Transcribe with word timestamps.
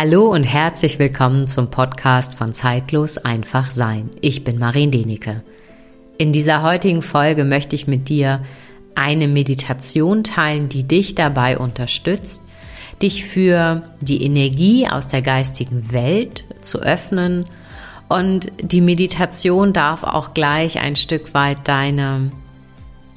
Hallo 0.00 0.30
und 0.30 0.44
herzlich 0.44 1.00
willkommen 1.00 1.48
zum 1.48 1.72
Podcast 1.72 2.34
von 2.34 2.54
Zeitlos 2.54 3.18
einfach 3.18 3.72
sein. 3.72 4.10
Ich 4.20 4.44
bin 4.44 4.56
Marien 4.56 4.92
Denike. 4.92 5.42
In 6.18 6.30
dieser 6.30 6.62
heutigen 6.62 7.02
Folge 7.02 7.42
möchte 7.42 7.74
ich 7.74 7.88
mit 7.88 8.08
dir 8.08 8.44
eine 8.94 9.26
Meditation 9.26 10.22
teilen, 10.22 10.68
die 10.68 10.84
dich 10.84 11.16
dabei 11.16 11.58
unterstützt, 11.58 12.44
dich 13.02 13.24
für 13.24 13.90
die 14.00 14.22
Energie 14.22 14.86
aus 14.86 15.08
der 15.08 15.20
geistigen 15.20 15.90
Welt 15.90 16.44
zu 16.62 16.80
öffnen. 16.80 17.46
Und 18.08 18.52
die 18.60 18.82
Meditation 18.82 19.72
darf 19.72 20.04
auch 20.04 20.32
gleich 20.32 20.78
ein 20.78 20.94
Stück 20.94 21.34
weit 21.34 21.66
deine 21.66 22.30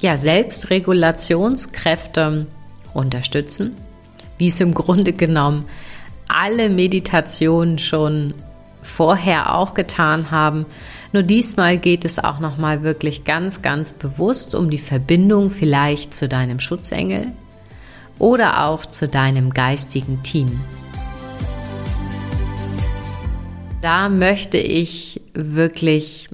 ja, 0.00 0.18
Selbstregulationskräfte 0.18 2.48
unterstützen, 2.92 3.76
wie 4.36 4.48
es 4.48 4.60
im 4.60 4.74
Grunde 4.74 5.12
genommen 5.12 5.66
alle 6.28 6.68
Meditationen 6.68 7.78
schon 7.78 8.34
vorher 8.82 9.54
auch 9.54 9.74
getan 9.74 10.30
haben. 10.30 10.66
Nur 11.12 11.22
diesmal 11.22 11.78
geht 11.78 12.04
es 12.04 12.18
auch 12.18 12.40
noch 12.40 12.56
mal 12.56 12.82
wirklich 12.82 13.24
ganz 13.24 13.62
ganz 13.62 13.92
bewusst 13.92 14.54
um 14.54 14.70
die 14.70 14.78
Verbindung 14.78 15.50
vielleicht 15.50 16.14
zu 16.14 16.28
deinem 16.28 16.58
Schutzengel 16.58 17.28
oder 18.18 18.64
auch 18.66 18.86
zu 18.86 19.08
deinem 19.08 19.50
geistigen 19.50 20.22
Team. 20.22 20.60
Da 23.82 24.08
möchte 24.08 24.58
ich 24.58 25.20
wirklich 25.34 26.28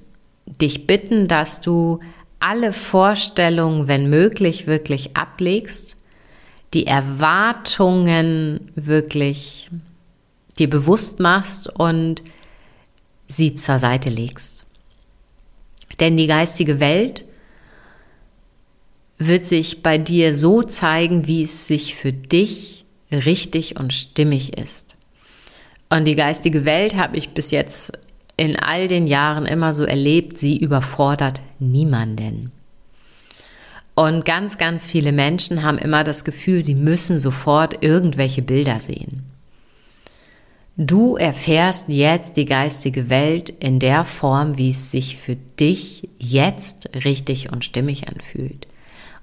dich 0.47 0.86
bitten, 0.86 1.28
dass 1.28 1.61
du 1.61 2.00
alle 2.41 2.73
Vorstellungen, 2.73 3.89
wenn 3.89 4.11
möglich, 4.11 4.66
wirklich 4.66 5.16
ablegst, 5.16 5.97
die 6.74 6.86
Erwartungen 6.86 8.70
wirklich 8.74 9.70
dir 10.58 10.69
bewusst 10.69 11.20
machst 11.20 11.69
und 11.69 12.22
sie 13.27 13.55
zur 13.55 13.78
Seite 13.78 14.11
legst. 14.11 14.66
Denn 16.00 16.16
die 16.16 16.27
geistige 16.27 16.80
Welt 16.80 17.24
wird 19.19 19.44
sich 19.44 19.83
bei 19.83 19.98
dir 19.98 20.34
so 20.34 20.62
zeigen, 20.62 21.27
wie 21.27 21.42
es 21.42 21.66
sich 21.66 21.94
für 21.94 22.12
dich 22.12 22.84
richtig 23.11 23.78
und 23.78 23.92
stimmig 23.92 24.56
ist. 24.56 24.94
Und 25.91 26.05
die 26.05 26.16
geistige 26.16 26.64
Welt 26.64 26.96
habe 26.96 27.16
ich 27.16 27.30
bis 27.30 27.50
jetzt 27.50 27.92
in 28.36 28.56
all 28.56 28.89
den 28.89 29.06
Jahren 29.06 29.46
immer 29.46 29.72
so 29.72 29.84
erlebt, 29.84 30.39
sie 30.39 30.56
überfordert 30.56 31.41
niemanden. 31.58 32.52
Und 33.98 34.24
ganz, 34.24 34.58
ganz 34.58 34.86
viele 34.86 35.10
Menschen 35.10 35.64
haben 35.64 35.77
immer 35.77 36.04
das 36.04 36.22
Gefühl, 36.22 36.62
sie 36.62 36.77
müssen 36.77 37.18
sofort 37.18 37.82
irgendwelche 37.82 38.42
Bilder 38.42 38.78
sehen. 38.78 39.24
Du 40.77 41.16
erfährst 41.16 41.88
jetzt 41.88 42.36
die 42.36 42.44
geistige 42.44 43.10
Welt 43.10 43.50
in 43.50 43.80
der 43.80 44.05
Form, 44.05 44.56
wie 44.56 44.70
es 44.70 44.92
sich 44.92 45.16
für 45.16 45.34
dich 45.34 46.08
jetzt 46.16 46.90
richtig 47.05 47.50
und 47.50 47.64
stimmig 47.64 48.08
anfühlt. 48.08 48.68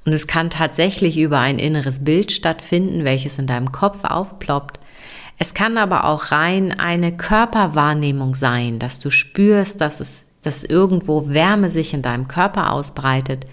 Und 0.04 0.12
es 0.12 0.28
kann 0.28 0.50
tatsächlich 0.50 1.18
über 1.20 1.40
ein 1.40 1.58
inneres 1.58 2.04
Bild 2.04 2.34
stattfinden, 2.34 3.06
welches 3.06 3.40
in 3.40 3.48
deinem 3.48 3.72
Kopf 3.72 4.04
aufploppt. 4.04 4.82
Es 5.38 5.54
kann 5.54 5.78
aber 5.78 6.04
auch 6.04 6.34
rein 6.34 6.78
eine 6.78 7.16
Körperwahrnehmung 7.16 8.36
sein, 8.36 8.78
dass 8.78 9.00
du 9.00 9.10
spürst, 9.10 9.80
dass 9.80 10.02
es, 10.02 10.26
dass 10.42 10.66
irgendwo 10.66 11.30
Wärme 11.30 11.70
sich 11.70 11.94
in 11.94 12.02
deinem 12.02 12.28
Körper 12.28 12.74
ausbreitet. 12.74 13.46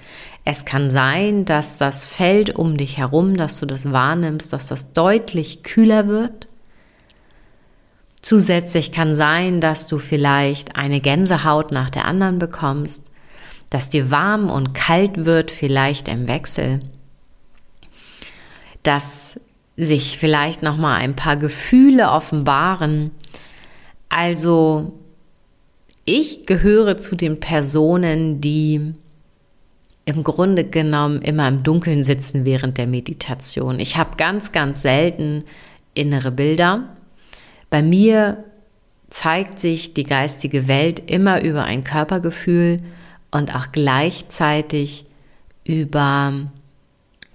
Es 0.44 0.64
kann 0.64 0.90
sein, 0.90 1.44
dass 1.44 1.76
das 1.76 2.04
Feld 2.04 2.56
um 2.56 2.76
dich 2.76 2.98
herum, 2.98 3.36
dass 3.36 3.60
du 3.60 3.66
das 3.66 3.92
wahrnimmst, 3.92 4.52
dass 4.52 4.66
das 4.66 4.92
deutlich 4.92 5.62
kühler 5.62 6.08
wird 6.08 6.48
Zusätzlich 8.22 8.92
kann 8.92 9.16
sein, 9.16 9.60
dass 9.60 9.88
du 9.88 9.98
vielleicht 9.98 10.76
eine 10.76 11.00
Gänsehaut 11.00 11.72
nach 11.72 11.90
der 11.90 12.04
anderen 12.04 12.38
bekommst, 12.38 13.10
dass 13.68 13.88
dir 13.88 14.12
warm 14.12 14.48
und 14.48 14.74
kalt 14.74 15.24
wird, 15.24 15.50
vielleicht 15.50 16.06
im 16.06 16.28
Wechsel, 16.28 16.80
dass 18.84 19.40
sich 19.76 20.18
vielleicht 20.18 20.62
noch 20.62 20.76
mal 20.76 20.98
ein 20.98 21.16
paar 21.16 21.36
Gefühle 21.36 22.10
offenbaren. 22.10 23.10
Also 24.08 24.92
ich 26.04 26.46
gehöre 26.46 26.98
zu 26.98 27.16
den 27.16 27.40
Personen, 27.40 28.40
die 28.40 28.94
im 30.04 30.24
Grunde 30.24 30.64
genommen 30.64 31.22
immer 31.22 31.48
im 31.48 31.62
Dunkeln 31.62 32.02
sitzen 32.02 32.44
während 32.44 32.78
der 32.78 32.86
Meditation. 32.86 33.78
Ich 33.78 33.96
habe 33.96 34.16
ganz, 34.16 34.52
ganz 34.52 34.82
selten 34.82 35.44
innere 35.94 36.32
Bilder. 36.32 36.88
Bei 37.70 37.82
mir 37.82 38.44
zeigt 39.10 39.60
sich 39.60 39.94
die 39.94 40.04
geistige 40.04 40.66
Welt 40.68 41.10
immer 41.10 41.42
über 41.42 41.64
ein 41.64 41.84
Körpergefühl 41.84 42.80
und 43.30 43.54
auch 43.54 43.70
gleichzeitig 43.70 45.04
über 45.64 46.32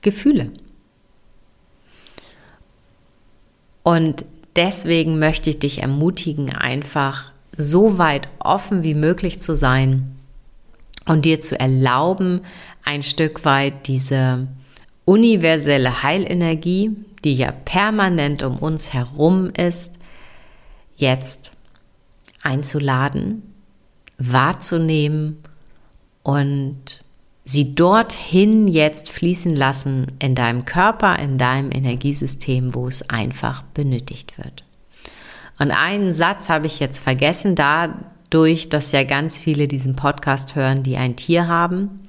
Gefühle. 0.01 0.51
Und 3.83 4.25
deswegen 4.55 5.19
möchte 5.19 5.49
ich 5.49 5.59
dich 5.59 5.81
ermutigen, 5.81 6.53
einfach 6.53 7.31
so 7.55 7.97
weit 7.97 8.27
offen 8.39 8.83
wie 8.83 8.93
möglich 8.93 9.41
zu 9.41 9.55
sein 9.55 10.16
und 11.07 11.25
dir 11.25 11.39
zu 11.39 11.59
erlauben, 11.59 12.41
ein 12.83 13.01
Stück 13.01 13.45
weit 13.45 13.87
diese 13.87 14.47
universelle 15.05 16.03
Heilenergie, 16.03 16.95
die 17.23 17.33
ja 17.33 17.51
permanent 17.51 18.43
um 18.43 18.57
uns 18.57 18.93
herum 18.93 19.49
ist, 19.55 19.93
jetzt 20.95 21.51
einzuladen, 22.43 23.41
wahrzunehmen 24.17 25.37
und 26.23 27.01
sie 27.43 27.73
dorthin 27.75 28.67
jetzt 28.67 29.09
fließen 29.09 29.55
lassen 29.55 30.07
in 30.19 30.35
deinem 30.35 30.65
Körper, 30.65 31.17
in 31.19 31.37
deinem 31.37 31.71
Energiesystem, 31.71 32.75
wo 32.75 32.87
es 32.87 33.09
einfach 33.09 33.63
benötigt 33.73 34.37
wird. 34.37 34.65
Und 35.59 35.71
einen 35.71 36.13
Satz 36.13 36.49
habe 36.49 36.67
ich 36.67 36.79
jetzt 36.79 36.99
vergessen, 36.99 37.55
dadurch, 38.29 38.69
dass 38.69 38.91
ja 38.91 39.03
ganz 39.03 39.37
viele 39.37 39.67
diesen 39.67 39.95
Podcast 39.95 40.55
hören, 40.55 40.83
die 40.83 40.97
ein 40.97 41.15
Tier 41.15 41.47
haben, 41.47 42.01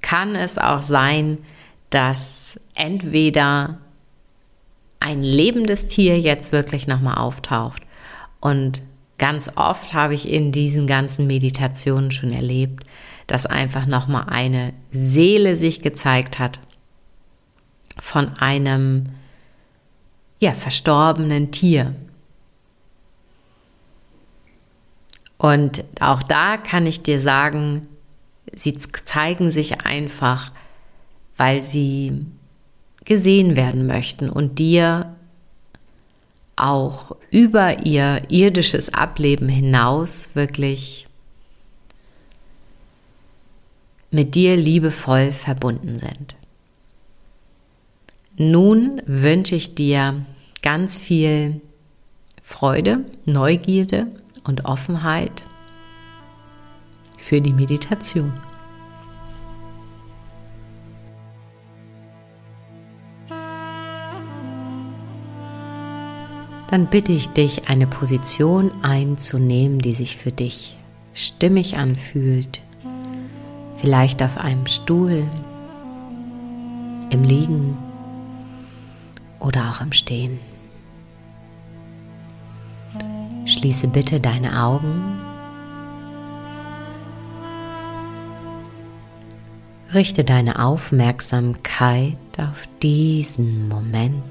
kann 0.00 0.34
es 0.36 0.58
auch 0.58 0.82
sein, 0.82 1.38
dass 1.90 2.60
entweder 2.74 3.78
ein 5.00 5.22
lebendes 5.22 5.88
Tier 5.88 6.18
jetzt 6.18 6.52
wirklich 6.52 6.86
nochmal 6.86 7.18
auftaucht 7.18 7.82
und 8.40 8.82
ganz 9.18 9.50
oft 9.56 9.94
habe 9.94 10.14
ich 10.14 10.28
in 10.28 10.52
diesen 10.52 10.86
ganzen 10.86 11.26
Meditationen 11.26 12.10
schon 12.10 12.32
erlebt, 12.32 12.84
dass 13.26 13.46
einfach 13.46 13.86
nochmal 13.86 14.26
eine 14.28 14.72
Seele 14.90 15.56
sich 15.56 15.82
gezeigt 15.82 16.38
hat 16.38 16.60
von 17.98 18.36
einem 18.38 19.06
ja, 20.38 20.54
verstorbenen 20.54 21.50
Tier. 21.50 21.94
Und 25.38 25.84
auch 26.00 26.22
da 26.22 26.56
kann 26.56 26.84
ich 26.84 27.02
dir 27.02 27.20
sagen, 27.20 27.86
sie 28.52 28.76
zeigen 28.76 29.50
sich 29.50 29.80
einfach, 29.82 30.52
weil 31.36 31.62
sie 31.62 32.26
gesehen 33.04 33.56
werden 33.56 33.86
möchten 33.86 34.28
und 34.28 34.58
dir 34.58 35.14
auch 36.56 37.16
über 37.30 37.86
ihr 37.86 38.22
irdisches 38.28 38.92
Ableben 38.92 39.48
hinaus 39.48 40.34
wirklich 40.34 41.06
mit 44.10 44.34
dir 44.34 44.56
liebevoll 44.56 45.30
verbunden 45.30 45.98
sind. 45.98 46.36
Nun 48.36 49.02
wünsche 49.06 49.54
ich 49.54 49.74
dir 49.74 50.24
ganz 50.62 50.96
viel 50.96 51.60
Freude, 52.42 53.04
Neugierde 53.24 54.08
und 54.44 54.64
Offenheit 54.64 55.46
für 57.16 57.40
die 57.40 57.52
Meditation. 57.52 58.32
dann 66.68 66.86
bitte 66.86 67.12
ich 67.12 67.30
dich, 67.30 67.68
eine 67.68 67.86
Position 67.86 68.70
einzunehmen, 68.84 69.78
die 69.78 69.94
sich 69.94 70.16
für 70.16 70.30
dich 70.30 70.76
stimmig 71.14 71.78
anfühlt. 71.78 72.62
Vielleicht 73.76 74.22
auf 74.22 74.36
einem 74.38 74.66
Stuhl, 74.66 75.26
im 77.10 77.24
Liegen 77.24 77.76
oder 79.40 79.70
auch 79.70 79.80
im 79.80 79.92
Stehen. 79.92 80.38
Schließe 83.58 83.88
bitte 83.88 84.20
deine 84.20 84.62
Augen. 84.62 85.18
Richte 89.92 90.22
deine 90.22 90.60
Aufmerksamkeit 90.64 92.16
auf 92.36 92.68
diesen 92.84 93.68
Moment. 93.68 94.22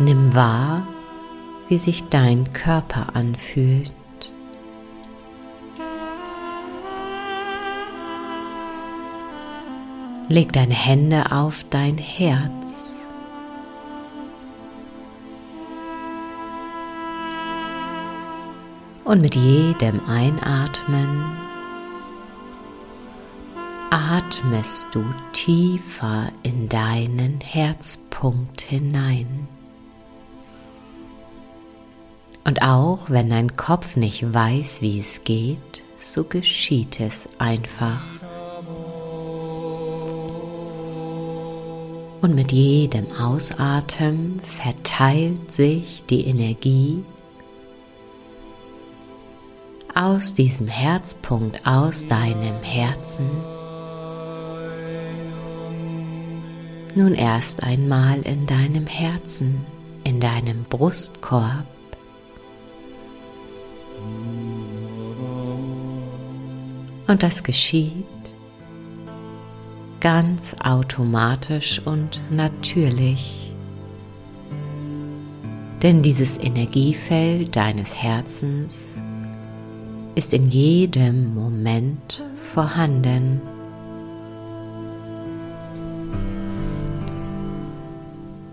Nimm 0.00 0.34
wahr, 0.34 0.84
wie 1.68 1.76
sich 1.76 2.08
dein 2.08 2.52
Körper 2.52 3.14
anfühlt. 3.14 3.92
Leg 10.28 10.52
deine 10.52 10.74
Hände 10.74 11.30
auf 11.30 11.64
dein 11.70 11.98
Herz. 11.98 13.01
Und 19.04 19.20
mit 19.20 19.34
jedem 19.34 20.00
Einatmen 20.06 21.24
atmest 23.90 24.86
du 24.92 25.04
tiefer 25.32 26.28
in 26.42 26.68
deinen 26.68 27.40
Herzpunkt 27.40 28.62
hinein. 28.62 29.48
Und 32.44 32.62
auch 32.62 33.10
wenn 33.10 33.30
dein 33.30 33.56
Kopf 33.56 33.96
nicht 33.96 34.32
weiß, 34.32 34.82
wie 34.82 34.98
es 35.00 35.24
geht, 35.24 35.84
so 35.98 36.24
geschieht 36.24 37.00
es 37.00 37.28
einfach. 37.38 38.02
Und 42.20 42.34
mit 42.34 42.52
jedem 42.52 43.10
Ausatmen 43.12 44.40
verteilt 44.44 45.52
sich 45.52 46.04
die 46.08 46.26
Energie 46.26 47.04
aus 50.02 50.34
diesem 50.34 50.66
Herzpunkt, 50.66 51.64
aus 51.64 52.06
deinem 52.06 52.62
Herzen. 52.62 53.30
Nun 56.94 57.14
erst 57.14 57.62
einmal 57.62 58.20
in 58.22 58.46
deinem 58.46 58.86
Herzen, 58.86 59.64
in 60.04 60.18
deinem 60.18 60.64
Brustkorb. 60.64 61.66
Und 67.06 67.22
das 67.22 67.44
geschieht 67.44 68.04
ganz 70.00 70.56
automatisch 70.64 71.80
und 71.84 72.20
natürlich. 72.30 73.54
Denn 75.82 76.02
dieses 76.02 76.38
Energiefeld 76.38 77.54
deines 77.54 77.96
Herzens 78.02 79.00
ist 80.14 80.34
in 80.34 80.48
jedem 80.48 81.34
Moment 81.34 82.22
vorhanden. 82.52 83.40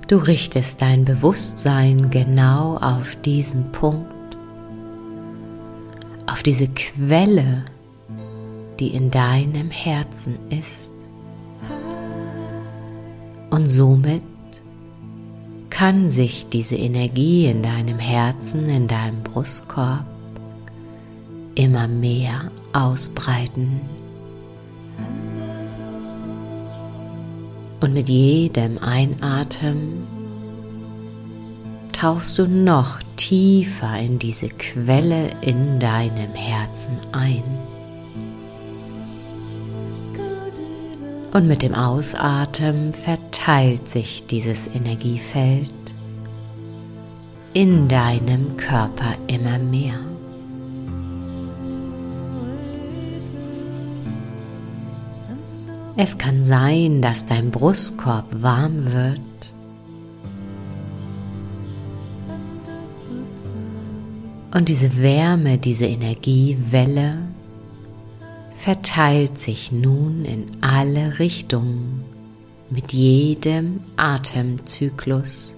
Du 0.07 0.17
richtest 0.17 0.81
dein 0.81 1.05
Bewusstsein 1.05 2.09
genau 2.09 2.77
auf 2.77 3.15
diesen 3.17 3.71
Punkt, 3.71 4.37
auf 6.25 6.41
diese 6.41 6.67
Quelle, 6.67 7.65
die 8.79 8.87
in 8.87 9.11
deinem 9.11 9.69
Herzen 9.69 10.39
ist. 10.49 10.91
Und 13.51 13.67
somit 13.67 14.23
kann 15.69 16.09
sich 16.09 16.47
diese 16.47 16.75
Energie 16.75 17.45
in 17.45 17.61
deinem 17.61 17.99
Herzen, 17.99 18.67
in 18.69 18.87
deinem 18.87 19.21
Brustkorb 19.21 20.05
immer 21.59 21.89
mehr 21.89 22.51
ausbreiten. 22.71 23.81
Und 27.81 27.93
mit 27.93 28.07
jedem 28.07 28.77
Einatmen 28.77 30.07
tauchst 31.91 32.39
du 32.39 32.47
noch 32.47 32.99
tiefer 33.17 33.99
in 33.99 34.19
diese 34.19 34.47
Quelle 34.47 35.31
in 35.41 35.79
deinem 35.79 36.33
Herzen 36.33 36.95
ein. 37.11 37.43
Und 41.33 41.45
mit 41.45 41.61
dem 41.61 41.75
Ausatmen 41.75 42.93
verteilt 42.93 43.89
sich 43.89 44.25
dieses 44.25 44.67
Energiefeld 44.67 45.73
in 47.53 47.89
deinem 47.89 48.55
Körper 48.55 49.15
immer 49.27 49.59
mehr. 49.59 49.99
Es 55.95 56.17
kann 56.17 56.45
sein, 56.45 57.01
dass 57.01 57.25
dein 57.25 57.51
Brustkorb 57.51 58.41
warm 58.41 58.93
wird. 58.93 59.19
Und 64.53 64.69
diese 64.69 65.01
Wärme, 65.01 65.57
diese 65.57 65.85
Energiewelle 65.85 67.17
verteilt 68.57 69.37
sich 69.37 69.71
nun 69.71 70.25
in 70.25 70.45
alle 70.61 71.19
Richtungen 71.19 72.03
mit 72.69 72.93
jedem 72.93 73.81
Atemzyklus. 73.95 75.55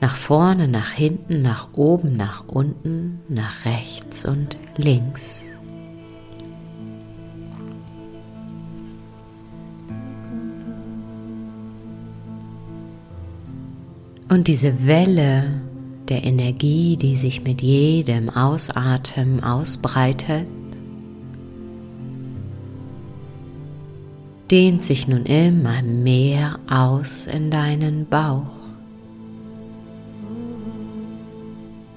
Nach 0.00 0.14
vorne, 0.14 0.68
nach 0.68 0.92
hinten, 0.92 1.42
nach 1.42 1.68
oben, 1.74 2.16
nach 2.16 2.44
unten, 2.46 3.20
nach 3.28 3.64
rechts 3.64 4.24
und 4.24 4.56
links. 4.76 5.57
Und 14.28 14.46
diese 14.46 14.86
Welle 14.86 15.60
der 16.08 16.24
Energie, 16.24 16.96
die 16.96 17.16
sich 17.16 17.44
mit 17.44 17.62
jedem 17.62 18.28
Ausatmen 18.28 19.42
ausbreitet, 19.42 20.46
dehnt 24.50 24.82
sich 24.82 25.08
nun 25.08 25.24
immer 25.24 25.82
mehr 25.82 26.58
aus 26.70 27.26
in 27.26 27.50
deinen 27.50 28.06
Bauch 28.06 28.58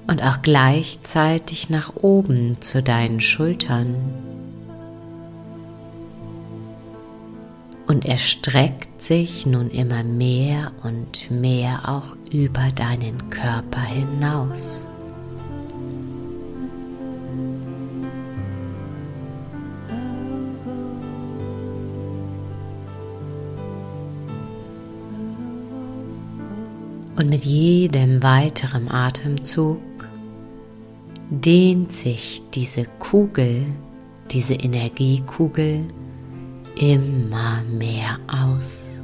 und 0.06 0.22
auch 0.22 0.42
gleichzeitig 0.42 1.70
nach 1.70 1.96
oben 1.96 2.60
zu 2.60 2.82
deinen 2.82 3.20
Schultern. 3.20 3.94
Und 7.92 8.06
er 8.06 8.16
streckt 8.16 9.02
sich 9.02 9.44
nun 9.44 9.68
immer 9.68 10.02
mehr 10.02 10.72
und 10.82 11.30
mehr 11.30 11.86
auch 11.86 12.16
über 12.32 12.68
deinen 12.74 13.28
Körper 13.28 13.82
hinaus. 13.82 14.88
Und 27.16 27.28
mit 27.28 27.44
jedem 27.44 28.22
weiteren 28.22 28.88
Atemzug 28.88 29.82
dehnt 31.28 31.92
sich 31.92 32.40
diese 32.54 32.86
Kugel, 32.98 33.66
diese 34.30 34.54
Energiekugel 34.54 35.84
immer 36.76 37.62
mehr 37.70 38.18
aus. 38.28 39.00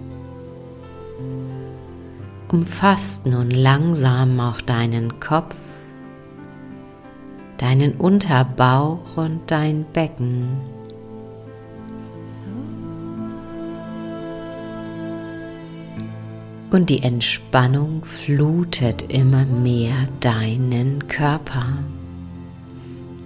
Umfasst 2.51 3.27
nun 3.27 3.51
langsam 3.51 4.41
auch 4.41 4.61
deinen 4.61 5.21
Kopf, 5.21 5.55
deinen 7.59 7.93
Unterbauch 7.93 9.17
und 9.17 9.41
dein 9.51 9.85
Becken. 9.93 10.49
Und 16.71 16.91
die 16.91 17.03
Entspannung 17.03 18.05
flutet 18.05 19.11
immer 19.11 19.45
mehr 19.47 20.07
deinen 20.21 21.07
Körper 21.09 21.79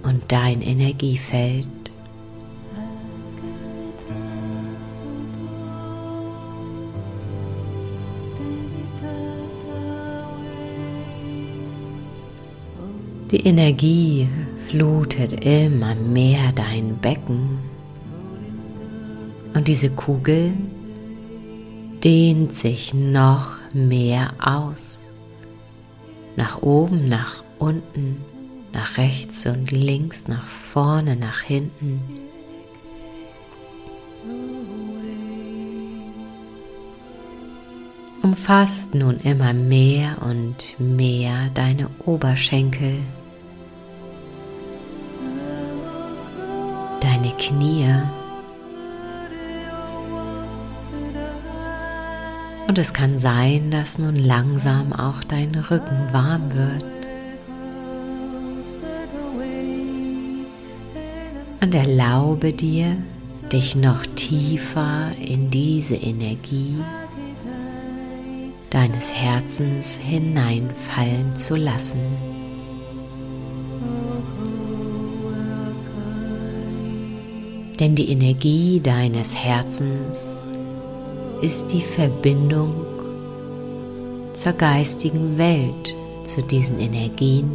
und 0.05 0.23
dein 0.29 0.63
Energiefeld. 0.63 1.82
Die 13.33 13.47
Energie 13.47 14.29
flutet 14.67 15.43
immer 15.47 15.95
mehr 15.95 16.53
dein 16.55 16.99
Becken 16.99 17.61
und 19.55 19.69
diese 19.69 19.89
Kugel 19.89 20.53
dehnt 22.05 22.53
sich 22.53 22.93
noch 22.93 23.57
mehr 23.73 24.33
aus. 24.39 25.07
Nach 26.37 26.61
oben, 26.61 27.09
nach 27.09 27.43
unten, 27.59 28.19
nach 28.75 28.99
rechts 28.99 29.47
und 29.47 29.71
links, 29.71 30.29
nach 30.29 30.47
vorne, 30.47 31.17
nach 31.17 31.41
hinten. 31.41 32.03
Umfasst 38.23 38.95
nun 38.95 39.19
immer 39.21 39.55
mehr 39.55 40.19
und 40.21 40.77
mehr 40.79 41.49
deine 41.55 41.89
Oberschenkel, 42.05 42.99
Knie 47.43 47.89
und 52.69 52.79
es 52.79 52.95
kann 52.95 53.19
sein, 53.19 53.71
dass 53.71 53.99
nun 53.99 54.15
langsam 54.15 54.93
auch 54.93 55.23
dein 55.25 55.55
Rücken 55.55 56.09
warm 56.13 56.55
wird. 56.55 56.85
Und 61.61 61.75
erlaube 61.75 62.53
dir, 62.53 62.97
dich 63.53 63.77
noch 63.77 64.07
tiefer 64.15 65.13
in 65.21 65.51
diese 65.51 65.97
Energie 65.97 66.77
deines 68.71 69.13
Herzens 69.13 69.97
hineinfallen 69.97 71.37
zu 71.37 71.57
lassen. 71.57 72.01
Denn 77.83 77.97
die 77.97 78.11
Energie 78.11 78.79
deines 78.79 79.35
Herzens 79.35 80.47
ist 81.41 81.67
die 81.73 81.81
Verbindung 81.81 82.87
zur 84.35 84.53
geistigen 84.53 85.37
Welt, 85.37 85.97
zu 86.23 86.43
diesen 86.43 86.79
Energien, 86.79 87.51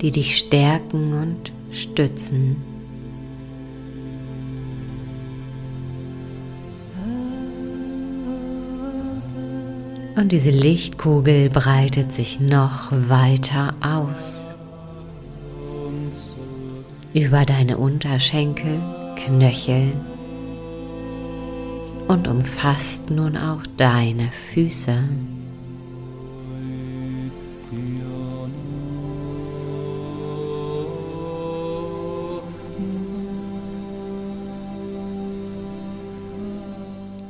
die 0.00 0.10
dich 0.10 0.38
stärken 0.38 1.12
und 1.20 1.52
stützen. 1.70 2.56
Und 10.16 10.32
diese 10.32 10.50
Lichtkugel 10.50 11.50
breitet 11.50 12.10
sich 12.10 12.40
noch 12.40 12.90
weiter 12.90 13.74
aus. 13.82 14.40
Über 17.12 17.44
deine 17.44 17.76
Unterschenkel, 17.76 18.93
Knöchel 19.16 19.92
und 22.08 22.28
umfasst 22.28 23.10
nun 23.10 23.36
auch 23.36 23.62
deine 23.76 24.30
Füße. 24.52 24.96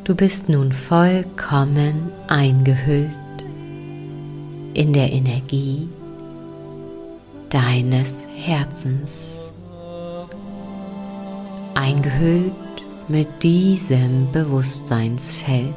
Du 0.05 0.14
bist 0.14 0.50
nun 0.50 0.71
vollkommen 0.71 2.12
eingehüllt 2.29 3.11
in 4.75 4.93
der 4.93 5.11
Energie 5.11 5.88
deines 7.49 8.26
Herzens. 8.35 9.43
Eingehüllt 11.94 12.52
mit 13.06 13.42
diesem 13.42 14.30
Bewusstseinsfeld. 14.32 15.74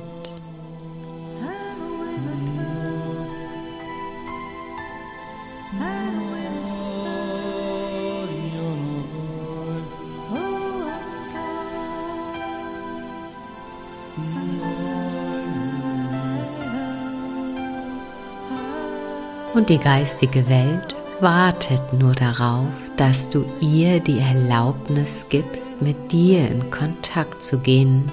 Und 19.54 19.70
die 19.70 19.78
geistige 19.78 20.48
Welt 20.50 20.97
wartet 21.22 21.94
nur 21.94 22.14
darauf, 22.14 22.70
dass 22.96 23.30
du 23.30 23.46
ihr 23.60 24.00
die 24.00 24.20
Erlaubnis 24.20 25.26
gibst, 25.30 25.82
mit 25.82 26.12
dir 26.12 26.48
in 26.50 26.70
Kontakt 26.70 27.42
zu 27.42 27.60
gehen. 27.60 28.12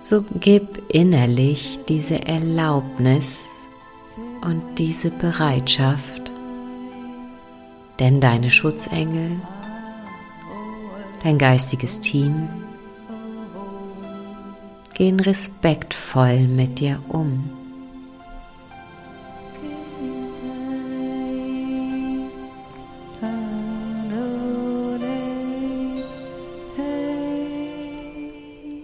So 0.00 0.24
gib 0.40 0.82
innerlich 0.92 1.78
diese 1.88 2.26
Erlaubnis 2.26 3.68
und 4.40 4.62
diese 4.78 5.10
Bereitschaft, 5.10 6.32
denn 8.00 8.20
deine 8.20 8.50
Schutzengel, 8.50 9.30
dein 11.22 11.38
geistiges 11.38 12.00
Team, 12.00 12.48
gehen 15.00 15.18
respektvoll 15.18 16.40
mit 16.40 16.78
dir 16.78 17.00
um. 17.08 17.48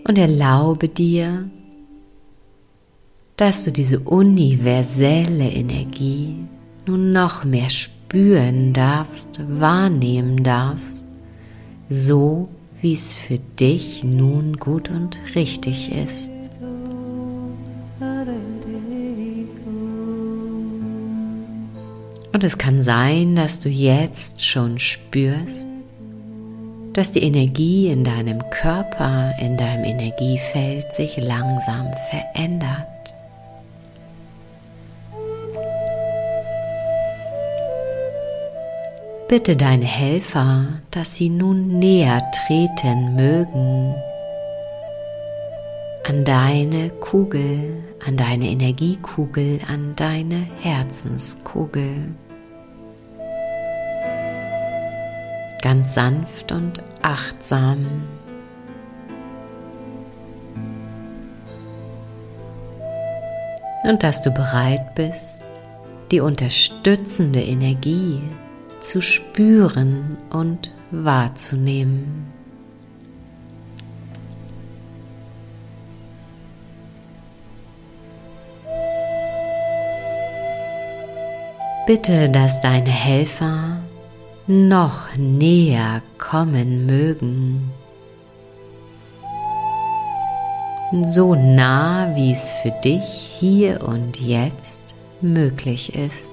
Und 0.09 0.17
erlaube 0.17 0.89
dir, 0.89 1.51
dass 3.37 3.65
du 3.65 3.73
diese 3.73 4.01
universelle 4.01 5.51
Energie 5.51 6.47
nun 6.87 7.13
noch 7.13 7.45
mehr 7.45 7.69
spüren 7.69 8.73
darfst, 8.73 9.39
wahrnehmen 9.61 10.43
darfst, 10.43 11.05
so 11.91 12.49
wie 12.81 12.93
es 12.93 13.13
für 13.13 13.39
dich 13.39 14.05
nun 14.05 14.57
gut 14.57 14.91
und 14.91 15.21
richtig 15.35 15.91
ist. 15.93 16.31
Und 22.33 22.45
es 22.45 22.59
kann 22.59 22.83
sein, 22.83 23.35
dass 23.35 23.61
du 23.61 23.71
jetzt 23.71 24.45
schon 24.45 24.79
spürst, 24.79 25.67
dass 26.93 27.11
die 27.11 27.23
Energie 27.23 27.89
in 27.89 28.05
deinem 28.05 28.41
Körper, 28.51 29.33
in 29.41 29.57
deinem 29.57 29.85
Energiefeld 29.85 30.95
sich 30.95 31.17
langsam 31.17 31.91
verändert. 32.11 32.87
Bitte 39.29 39.57
deine 39.57 39.87
Helfer, 39.87 40.83
dass 40.93 41.17
sie 41.17 41.31
nun 41.31 41.81
näher 41.81 42.23
treten 42.47 43.17
mögen 43.17 43.93
an 46.07 46.25
deine 46.25 46.91
Kugel, 46.91 47.83
an 48.07 48.17
deine 48.17 48.47
Energiekugel, 48.47 49.59
an 49.67 49.97
deine 49.97 50.47
Herzenskugel. 50.63 52.15
Ganz 55.61 55.95
sanft 55.95 56.53
und 56.53 56.81
achtsam. 57.03 58.05
Und 63.83 64.05
dass 64.05 64.23
du 64.23 64.31
bereit 64.31 64.95
bist, 64.95 65.43
die 66.13 66.21
unterstützende 66.21 67.43
Energie 67.43 68.21
zu 68.81 69.01
spüren 69.01 70.19
und 70.31 70.71
wahrzunehmen. 70.91 72.33
Bitte, 81.87 82.29
dass 82.29 82.61
deine 82.61 82.91
Helfer 82.91 83.79
noch 84.49 85.17
näher 85.17 86.03
kommen 86.19 86.85
mögen. 86.87 87.71
So 91.03 91.35
nah, 91.35 92.15
wie 92.17 92.33
es 92.33 92.51
für 92.63 92.73
dich 92.83 93.05
hier 93.05 93.83
und 93.83 94.21
jetzt 94.21 94.83
möglich 95.21 95.95
ist. 95.95 96.33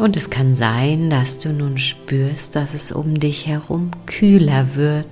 Und 0.00 0.16
es 0.16 0.30
kann 0.30 0.54
sein, 0.54 1.10
dass 1.10 1.38
du 1.40 1.52
nun 1.52 1.76
spürst, 1.76 2.56
dass 2.56 2.72
es 2.72 2.90
um 2.90 3.20
dich 3.20 3.46
herum 3.46 3.90
kühler 4.06 4.74
wird, 4.74 5.04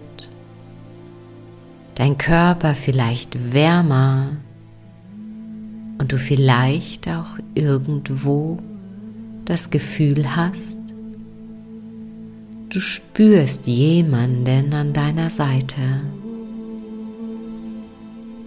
dein 1.95 2.17
Körper 2.17 2.75
vielleicht 2.75 3.53
wärmer 3.53 4.39
und 5.99 6.11
du 6.11 6.17
vielleicht 6.17 7.07
auch 7.07 7.37
irgendwo 7.55 8.61
das 9.45 9.69
Gefühl 9.69 10.35
hast, 10.35 10.81
du 12.71 12.81
spürst 12.81 13.67
jemanden 13.67 14.73
an 14.73 14.95
deiner 14.95 15.29
Seite. 15.29 16.01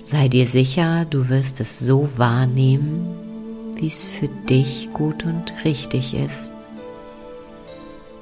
Sei 0.06 0.28
dir 0.28 0.48
sicher, 0.48 1.06
du 1.06 1.30
wirst 1.30 1.62
es 1.62 1.78
so 1.78 2.10
wahrnehmen, 2.18 3.06
wie 3.76 3.86
es 3.86 4.06
für 4.06 4.28
dich 4.52 4.90
gut 4.92 5.24
und 5.24 5.54
richtig 5.64 6.14
ist. 6.14 6.52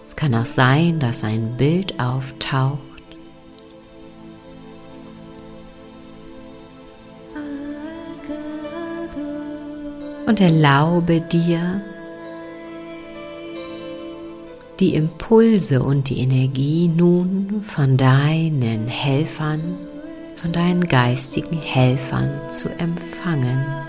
Es 0.06 0.16
kann 0.16 0.36
auch 0.36 0.46
sein, 0.46 1.00
dass 1.00 1.24
ein 1.24 1.58
Bild 1.58 2.00
auftaucht, 2.00 2.80
und 10.28 10.40
erlaube 10.40 11.22
dir, 11.22 11.82
die 14.80 14.94
Impulse 14.94 15.82
und 15.82 16.08
die 16.10 16.20
Energie 16.20 16.88
nun 16.88 17.64
von 17.64 17.98
deinen 17.98 18.88
Helfern, 18.88 19.60
von 20.36 20.52
deinen 20.52 20.86
geistigen 20.86 21.58
Helfern 21.58 22.30
zu 22.48 22.70
empfangen. 22.78 23.89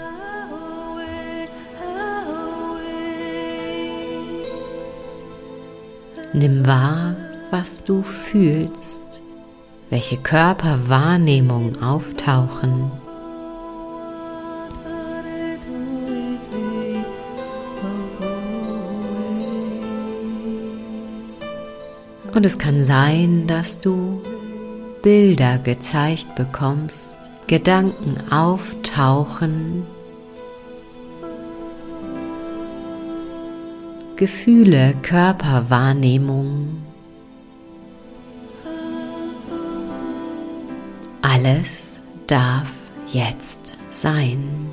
Nimm 6.32 6.64
wahr, 6.64 7.16
was 7.50 7.82
du 7.82 8.02
fühlst, 8.02 9.00
welche 9.90 10.16
Körperwahrnehmungen 10.16 11.82
auftauchen. 11.82 12.92
Und 22.32 22.46
es 22.46 22.58
kann 22.58 22.84
sein, 22.84 23.49
dass 23.49 23.80
du 23.80 24.22
Bilder 25.02 25.58
gezeigt 25.58 26.37
bekommst, 26.37 27.16
Gedanken 27.49 28.14
auftauchen, 28.30 29.84
Gefühle, 34.20 34.94
Körperwahrnehmung. 35.00 36.76
Alles 41.22 41.92
darf 42.26 42.70
jetzt 43.10 43.78
sein. 43.88 44.68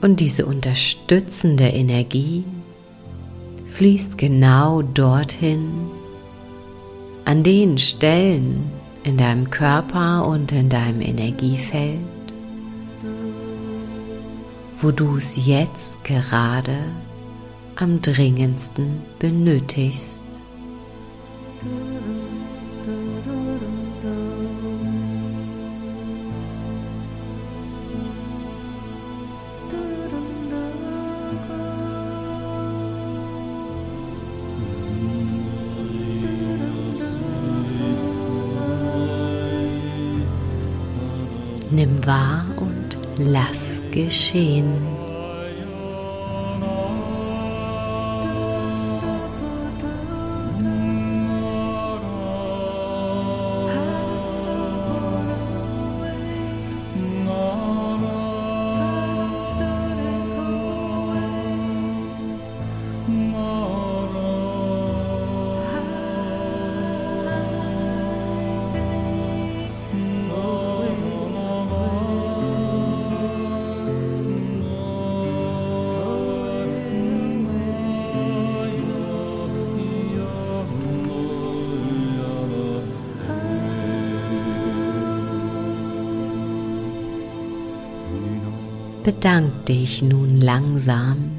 Und 0.00 0.20
diese 0.20 0.46
unterstützende 0.46 1.64
Energie 1.64 2.44
fließt 3.72 4.16
genau 4.16 4.80
dorthin, 4.80 5.70
an 7.26 7.42
den 7.42 7.76
Stellen 7.76 8.77
in 9.04 9.16
deinem 9.16 9.50
Körper 9.50 10.26
und 10.26 10.52
in 10.52 10.68
deinem 10.68 11.00
Energiefeld, 11.00 11.98
wo 14.80 14.90
du 14.90 15.16
es 15.16 15.46
jetzt 15.46 16.02
gerade 16.04 16.76
am 17.76 18.00
dringendsten 18.00 19.00
benötigst. 19.18 20.27
Nimm 41.78 42.04
wahr 42.04 42.44
und 42.56 42.98
lass 43.18 43.80
geschehen. 43.92 44.87
Bedank 89.08 89.64
dich 89.64 90.02
nun 90.02 90.38
langsam 90.38 91.30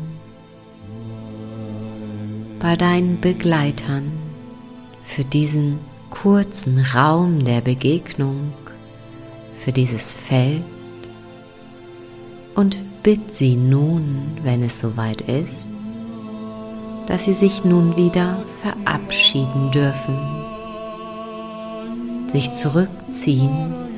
bei 2.58 2.76
deinen 2.76 3.22
Begleitern 3.22 4.12
für 5.04 5.24
diesen 5.24 5.78
kurzen 6.10 6.80
Raum 6.80 7.46
der 7.46 7.62
Begegnung, 7.62 8.54
für 9.60 9.72
dieses 9.72 10.12
Feld 10.12 10.64
und 12.56 13.04
bitt 13.04 13.36
sie 13.36 13.56
nun, 13.56 14.32
wenn 14.42 14.64
es 14.64 14.80
soweit 14.80 15.22
ist, 15.22 15.68
dass 17.06 17.26
sie 17.26 17.34
sich 17.34 17.66
nun 17.66 17.96
wieder 17.96 18.46
verabschieden 18.64 19.70
dürfen, 19.70 20.18
sich 22.32 22.52
zurückziehen 22.52 23.89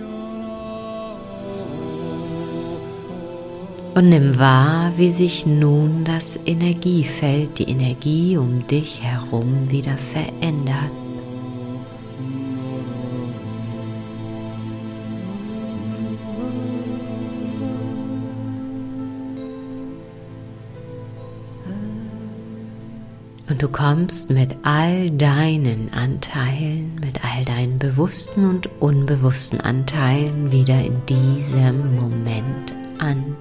Und 3.93 4.07
nimm 4.07 4.39
wahr, 4.39 4.93
wie 4.95 5.11
sich 5.11 5.45
nun 5.45 6.05
das 6.05 6.39
Energiefeld, 6.45 7.59
die 7.59 7.69
Energie 7.69 8.37
um 8.37 8.65
dich 8.67 9.03
herum 9.03 9.69
wieder 9.69 9.97
verändert. 9.97 10.91
Und 23.49 23.61
du 23.61 23.67
kommst 23.67 24.29
mit 24.29 24.55
all 24.63 25.11
deinen 25.11 25.93
Anteilen, 25.93 26.95
mit 27.03 27.19
all 27.25 27.43
deinen 27.43 27.77
bewussten 27.77 28.45
und 28.45 28.69
unbewussten 28.81 29.59
Anteilen 29.59 30.53
wieder 30.53 30.81
in 30.81 31.05
diesem 31.07 31.93
Moment 31.99 32.73
an. 32.97 33.35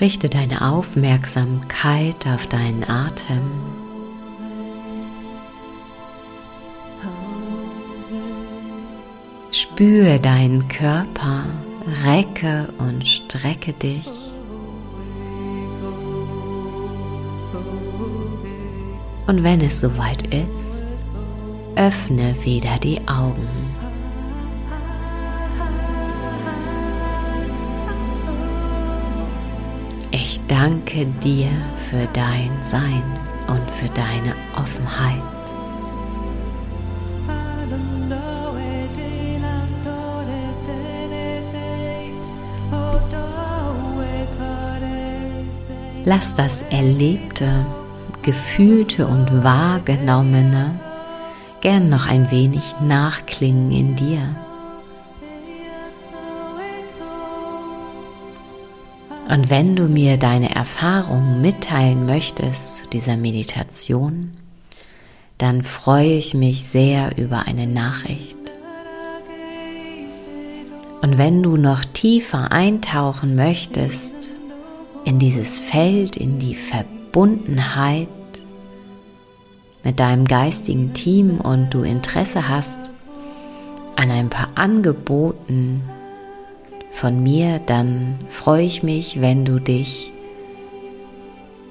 Richte 0.00 0.30
deine 0.30 0.62
Aufmerksamkeit 0.62 2.26
auf 2.26 2.46
deinen 2.46 2.88
Atem. 2.88 3.89
Spüre 9.80 10.20
deinen 10.20 10.68
Körper, 10.68 11.46
recke 12.04 12.68
und 12.76 13.06
strecke 13.06 13.72
dich. 13.72 14.06
Und 19.26 19.42
wenn 19.42 19.62
es 19.62 19.80
soweit 19.80 20.22
ist, 20.34 20.86
öffne 21.76 22.36
wieder 22.44 22.76
die 22.76 22.98
Augen. 23.08 23.48
Ich 30.10 30.38
danke 30.46 31.06
dir 31.24 31.48
für 31.88 32.06
dein 32.12 32.50
Sein 32.64 33.02
und 33.48 33.70
für 33.70 33.88
deine 33.94 34.34
Offenheit. 34.58 35.39
Lass 46.12 46.34
das 46.34 46.62
Erlebte, 46.70 47.64
Gefühlte 48.22 49.06
und 49.06 49.44
Wahrgenommene 49.44 50.74
gern 51.60 51.88
noch 51.88 52.08
ein 52.08 52.32
wenig 52.32 52.64
nachklingen 52.82 53.70
in 53.70 53.94
dir. 53.94 54.18
Und 59.28 59.50
wenn 59.50 59.76
du 59.76 59.84
mir 59.84 60.16
deine 60.16 60.52
Erfahrungen 60.52 61.42
mitteilen 61.42 62.06
möchtest 62.06 62.78
zu 62.78 62.88
dieser 62.88 63.16
Meditation, 63.16 64.32
dann 65.38 65.62
freue 65.62 66.14
ich 66.14 66.34
mich 66.34 66.64
sehr 66.64 67.16
über 67.18 67.46
eine 67.46 67.68
Nachricht. 67.68 68.36
Und 71.02 71.18
wenn 71.18 71.44
du 71.44 71.56
noch 71.56 71.84
tiefer 71.84 72.50
eintauchen 72.50 73.36
möchtest 73.36 74.39
in 75.10 75.18
dieses 75.18 75.58
Feld, 75.58 76.16
in 76.16 76.38
die 76.38 76.54
Verbundenheit 76.54 78.08
mit 79.82 79.98
deinem 79.98 80.24
geistigen 80.24 80.94
Team 80.94 81.40
und 81.40 81.74
du 81.74 81.82
Interesse 81.82 82.48
hast 82.48 82.90
an 83.96 84.10
ein 84.10 84.30
paar 84.30 84.48
Angeboten, 84.54 85.82
von 86.92 87.22
mir, 87.22 87.60
dann 87.60 88.18
freue 88.28 88.64
ich 88.64 88.82
mich, 88.82 89.20
wenn 89.20 89.44
du 89.44 89.58
dich 89.58 90.12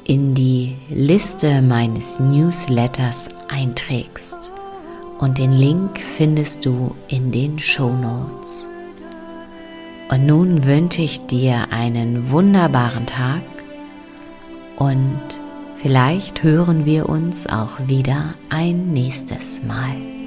in 0.06 0.34
die 0.34 0.76
Liste 0.90 1.62
meines 1.62 2.20
Newsletters 2.20 3.30
einträgst. 3.48 4.52
Und 5.20 5.38
den 5.38 5.52
Link 5.52 6.00
findest 6.00 6.66
du 6.66 6.96
in 7.10 7.32
den 7.32 7.60
Show 7.60 7.92
Notes. 7.92 8.66
Und 10.10 10.26
nun 10.26 10.66
wünsche 10.66 11.04
ich 11.04 11.28
dir 11.28 11.68
einen 11.72 12.32
wunderbaren 12.32 13.06
Tag 13.06 13.42
und 14.76 15.22
vielleicht 15.76 16.42
hören 16.42 16.86
wir 16.86 17.08
uns 17.10 17.46
auch 17.48 17.78
wieder 17.86 18.34
ein 18.50 18.88
nächstes 18.88 19.62
Mal. 19.64 20.19